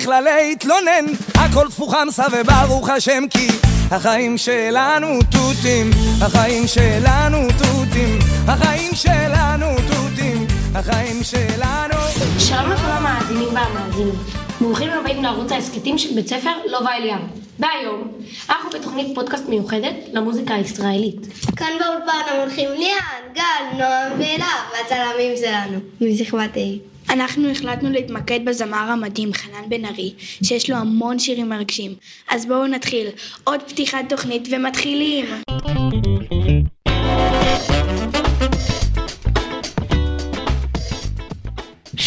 בכלל 0.00 0.24
להתלונן 0.24 1.06
הכל 1.34 1.68
תפוחמסה 1.68 2.24
וברוך 2.32 2.88
השם 2.88 3.24
כי 3.30 3.48
החיים 3.90 4.38
שלנו 4.38 5.18
תותים 5.30 5.90
החיים 6.20 6.66
שלנו 6.66 7.38
תותים 7.58 8.18
החיים 8.48 8.94
שלנו 8.94 9.66
תותים 9.76 10.46
החיים 10.74 11.22
שלנו 11.22 11.94
שלום 12.38 12.70
לכל 12.70 12.90
המאזינים 12.90 13.48
והמאזינים. 13.54 14.14
ברוכים 14.60 14.90
הבאים 14.90 15.22
לערוץ 15.22 15.52
ההסכתים 15.52 15.98
של 15.98 16.14
בית 16.14 16.28
ספר 16.28 16.50
לובה 16.66 16.96
אליאב. 16.96 17.20
והיום, 17.58 18.12
אנחנו 18.50 18.70
בתוכנית 18.70 19.14
פודקאסט 19.14 19.48
מיוחדת 19.48 19.94
למוזיקה 20.12 20.54
הישראלית. 20.54 21.26
כאן 21.56 21.70
באולפן 21.80 22.32
המונחים 22.34 22.68
ליאן, 22.70 23.34
גל, 23.34 23.78
נועם 23.78 24.12
ואלה, 24.18 24.52
והצלמים 24.72 25.32
שלנו, 25.36 25.78
משכבת 26.00 26.54
A. 26.54 26.90
אנחנו 27.10 27.50
החלטנו 27.50 27.90
להתמקד 27.90 28.40
בזמר 28.44 28.76
המדהים 28.76 29.32
חנן 29.32 29.68
בן 29.68 29.84
ארי, 29.84 30.14
שיש 30.44 30.70
לו 30.70 30.76
המון 30.76 31.18
שירים 31.18 31.48
מרגשים. 31.48 31.94
אז 32.30 32.46
בואו 32.46 32.66
נתחיל. 32.66 33.06
עוד 33.44 33.60
פתיחת 33.62 34.04
תוכנית 34.08 34.48
ומתחילים! 34.50 35.26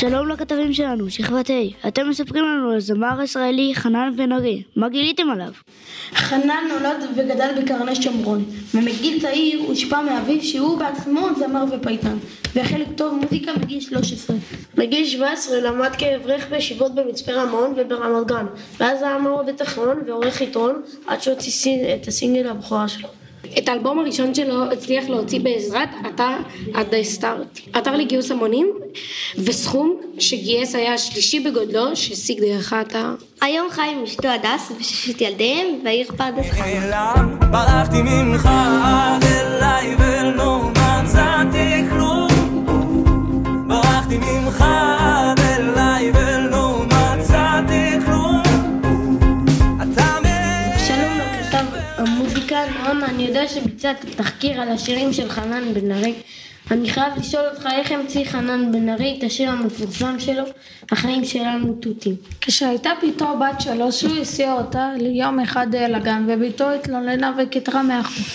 שלום 0.09 0.27
לכתבים 0.27 0.73
שלנו, 0.73 1.09
שכבת 1.09 1.49
ה', 1.49 1.87
אתם 1.87 2.09
מספרים 2.09 2.45
לנו 2.45 2.71
על 2.71 2.79
זמר 2.79 3.21
ישראלי 3.21 3.71
חנן 3.75 4.13
בן 4.15 4.31
ארי, 4.31 4.63
מה 4.75 4.89
גיליתם 4.89 5.29
עליו? 5.29 5.51
חנן 6.13 6.63
נולד 6.69 7.03
וגדל 7.15 7.61
בקרני 7.61 7.95
שומרון, 7.95 8.45
ומגיל 8.73 9.21
צעיר 9.21 9.61
הושפע 9.67 10.01
מאביו 10.01 10.43
שהוא 10.43 10.79
בעצמו 10.79 11.27
זמר 11.37 11.63
ופייטן, 11.71 12.17
והחל 12.55 12.77
לכתוב 12.77 13.19
מוזיקה 13.21 13.51
בגיל 13.53 13.79
13. 13.79 14.35
בגיל 14.75 15.05
17 15.05 15.59
למד 15.59 15.91
כאברך 15.97 16.49
בישיבות 16.49 16.95
במצפה 16.95 17.31
רמון 17.31 17.73
וברמת 17.77 18.27
גן, 18.27 18.45
ואז 18.79 19.01
היה 19.01 19.17
מורה 19.17 19.43
בתיכון 19.43 19.97
ועורך 20.07 20.41
עיתון, 20.41 20.81
עד 21.07 21.21
שהוציא 21.21 21.95
את 21.95 22.07
הסינגל 22.07 22.47
הבכורה 22.47 22.87
שלו. 22.87 23.09
את 23.57 23.69
האלבום 23.69 23.99
הראשון 23.99 24.33
שלו 24.33 24.71
הצליח 24.71 25.09
להוציא 25.09 25.39
בעזרת 25.39 25.89
אתר 26.07 26.35
הדסטארט, 26.75 27.59
אתר 27.77 27.95
לגיוס 27.95 28.31
המונים, 28.31 28.67
וסכום 29.37 29.97
שגייס 30.19 30.75
היה 30.75 30.93
השלישי 30.93 31.39
בגודלו 31.39 31.95
שהשיג 31.95 32.39
דרך 32.39 32.73
האתר. 32.73 33.15
היום 33.41 33.67
חי 33.69 33.89
עם 33.91 34.03
אשתו 34.03 34.27
הדס 34.27 34.71
וששת 34.79 35.21
ילדיהם 35.21 35.67
בעיר 35.83 36.07
פרדס 36.17 36.49
חנה. 36.49 36.65
נעלם, 36.65 37.39
ברחתי 37.51 38.01
ממך 38.01 38.49
אליי 39.23 39.95
ולא 39.99 40.72
המוזיקה 52.33 52.65
נועם, 52.65 53.03
אני 53.03 53.23
יודע 53.23 53.47
שביצעת 53.47 54.05
תחקיר 54.15 54.61
על 54.61 54.69
השירים 54.69 55.13
של 55.13 55.29
חנן 55.29 55.73
בן 55.73 55.91
ארי. 55.91 56.13
אני 56.71 56.89
חייב 56.89 57.13
לשאול 57.17 57.43
אותך 57.53 57.67
איך 57.71 57.91
המציא 57.91 58.25
חנן 58.25 58.71
בן 58.71 58.89
ארי 58.89 59.15
את 59.17 59.23
השיר 59.23 59.49
המפורסם 59.49 60.19
שלו, 60.19 60.43
החיים 60.91 61.25
שלנו 61.25 61.73
תותים. 61.73 62.15
כשהייתה 62.41 62.89
בתו 63.03 63.25
בת 63.39 63.61
שלוש 63.61 64.03
הוא 64.03 64.17
הסיע 64.21 64.53
אותה 64.53 64.89
ליום 64.97 65.39
אחד 65.39 65.75
לגן 65.75 66.25
ובתו 66.27 66.71
התלוננה 66.71 67.31
וכתרה 67.37 67.83
מאחור. 67.83 68.25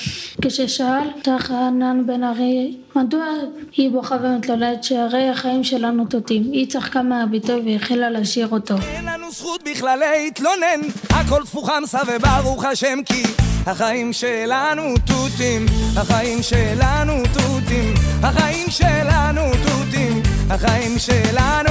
כששאל 0.42 1.08
אותה 1.16 1.36
חנן 1.38 2.02
בן 2.06 2.24
ארי 2.24 2.76
מדוע 2.96 3.24
היא 3.72 3.90
בוכה 3.90 4.16
ומתלוננת 4.22 4.84
שהרי 4.84 5.28
החיים 5.28 5.64
שלנו 5.64 6.04
תותים 6.04 6.42
היא 6.52 6.66
צחקה 6.66 7.02
מהביטוי 7.02 7.60
והחלה 7.66 8.10
לשיר 8.10 8.48
אותו 8.52 8.74
אין 8.88 9.04
לנו 9.04 9.30
זכות 9.30 9.62
בכלל 9.70 9.98
להתלונן 9.98 10.80
הכל 11.10 11.42
תפוחמסה 11.44 11.98
וברוך 12.06 12.64
השם 12.64 12.98
כי 13.04 13.22
החיים 13.70 14.12
שלנו 14.12 14.94
תותים 15.06 15.66
החיים 15.96 16.42
שלנו 16.42 17.12
תותים 17.34 17.94
החיים 18.22 18.66
שלנו 18.70 19.40
תותים 19.66 20.22
החיים 20.50 20.98
שלנו 20.98 21.70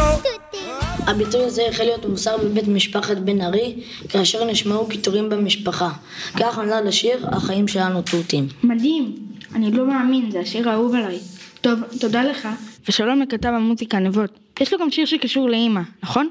הביטוי 1.07 1.43
הזה 1.43 1.61
החל 1.69 1.83
להיות 1.83 2.05
מוסר 2.05 2.37
בבית 2.37 2.67
משפחת 2.67 3.17
בן 3.17 3.41
ארי, 3.41 3.75
כאשר 4.09 4.45
נשמעו 4.45 4.87
קיטורים 4.87 5.29
במשפחה. 5.29 5.89
כך 6.39 6.57
נולד 6.57 6.87
השיר 6.87 7.27
"החיים 7.31 7.67
שלנו 7.67 8.01
תותים". 8.01 8.47
מדהים! 8.63 9.15
אני 9.55 9.71
לא 9.71 9.85
מאמין, 9.87 10.31
זה 10.31 10.39
השיר 10.39 10.69
האהוב 10.69 10.95
עליי. 10.95 11.19
טוב, 11.61 11.79
תודה 11.99 12.23
לך. 12.23 12.47
ושלום 12.89 13.21
לכתב 13.21 13.49
המוזיקה 13.49 13.99
נבות. 13.99 14.39
יש 14.59 14.73
לו 14.73 14.79
גם 14.79 14.91
שיר 14.91 15.05
שקשור 15.05 15.49
לאימא, 15.49 15.81
נכון? 16.03 16.29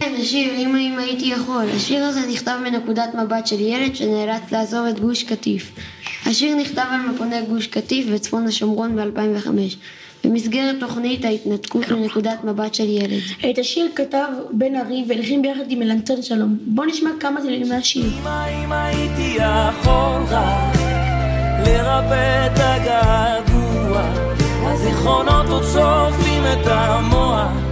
כן, 0.00 0.14
השיר 0.20 0.52
"אם 0.54 0.76
אם 0.76 0.98
הייתי 0.98 1.26
יכול". 1.26 1.64
השיר 1.76 2.04
הזה 2.04 2.20
נכתב 2.32 2.58
מנקודת 2.64 3.14
מבט 3.14 3.46
של 3.46 3.60
ילד 3.60 3.96
שנאלץ 3.96 4.52
לעזוב 4.52 4.86
את 4.86 5.00
גוש 5.00 5.22
קטיף. 5.22 5.72
השיר 6.26 6.56
נכתב 6.56 6.84
על 6.90 7.00
מפוני 7.00 7.42
גוש 7.48 7.66
קטיף 7.66 8.06
וצפון 8.10 8.46
השומרון 8.46 8.96
ב-2005, 8.96 9.48
במסגרת 10.24 10.76
תוכנית 10.80 11.24
ההתנתקות 11.24 11.90
מנקודת 11.90 12.44
מבט 12.44 12.74
של 12.74 12.88
ילד. 12.88 13.20
את 13.50 13.58
השיר 13.58 13.88
כתב 13.94 14.26
בן 14.50 14.76
ארי 14.76 15.04
והלחין 15.08 15.42
ביחד 15.42 15.64
עם 15.68 15.82
אלנצל 15.82 16.22
שלום 16.22 16.56
בוא 16.66 16.84
נשמע 16.86 17.10
כמה 17.20 17.40
מילים 17.40 17.68
מהשיר 17.68 18.12
אמא 18.22 18.64
אם 18.64 18.72
הייתי 18.72 19.36
יכול 19.36 20.22
רק 20.30 20.74
לרפא 21.66 22.46
את 22.46 22.58
הגעגוע 22.58 24.02
הזיכרונות 24.62 25.46
עוד 25.46 25.62
שורפים 25.72 26.42
את 26.52 26.66
המוח 26.66 27.63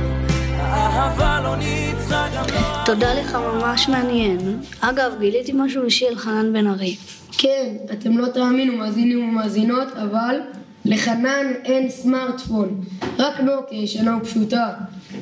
תודה 2.95 3.15
לך, 3.15 3.35
ממש 3.35 3.89
מעניין. 3.89 4.61
אגב, 4.81 5.13
גיליתי 5.21 5.53
משהו 5.55 5.85
אישי 5.85 6.09
על 6.09 6.17
חנן 6.17 6.53
בן 6.53 6.67
ארי. 6.67 6.97
כן, 7.39 7.77
אתם 7.93 8.19
לא 8.19 8.27
תאמינו, 8.27 8.77
מאזינים 8.77 9.29
ומאזינות, 9.29 9.89
אבל 9.93 10.41
לחנן 10.85 11.47
אין 11.65 11.91
סמארטפון. 11.91 12.85
רק 13.19 13.41
נוקי, 13.41 13.87
שנה 13.87 14.17
ופשוטה. 14.17 14.69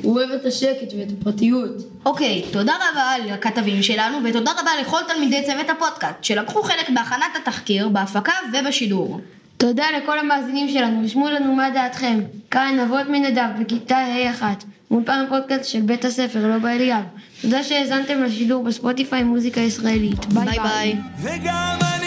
הוא 0.01 0.17
אוהב 0.17 0.31
את 0.31 0.45
השקט 0.45 0.93
ואת 0.97 1.07
הפרטיות. 1.19 1.71
אוקיי, 2.05 2.43
okay, 2.45 2.53
תודה 2.53 2.73
רבה 2.73 3.33
לכתבים 3.33 3.83
שלנו, 3.83 4.17
ותודה 4.23 4.51
רבה 4.61 4.71
לכל 4.81 4.99
תלמידי 5.07 5.43
צוות 5.45 5.69
הפודקאסט, 5.69 6.23
שלקחו 6.23 6.63
חלק 6.63 6.89
בהכנת 6.89 7.35
התחקיר, 7.41 7.89
בהפקה 7.89 8.33
ובשידור. 8.53 9.21
תודה 9.57 9.85
לכל 9.97 10.19
המאזינים 10.19 10.69
שלנו, 10.69 11.05
ושמעו 11.05 11.29
לנו 11.29 11.55
מה 11.55 11.69
דעתכם. 11.69 12.19
כאן 12.51 12.79
אבות 12.79 13.09
מנדב, 13.09 13.47
בכיתה 13.59 13.97
ה'1. 13.97 14.43
ואולפן 14.91 15.25
הפודקאסט 15.27 15.65
של 15.69 15.81
בית 15.81 16.05
הספר, 16.05 16.47
לא 16.47 16.57
באליאב. 16.57 17.03
תודה 17.41 17.63
שהאזנתם 17.63 18.23
לשידור 18.23 18.63
בספוטיפיי 18.63 19.23
מוזיקה 19.23 19.59
ישראלית. 19.61 20.25
ביי 20.25 20.45
ביי. 20.59 20.95
ביי. 21.23 22.00